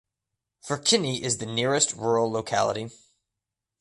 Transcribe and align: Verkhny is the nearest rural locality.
Verkhny 0.67 1.21
is 1.21 1.37
the 1.37 1.45
nearest 1.45 1.93
rural 1.93 2.31
locality. 2.31 2.89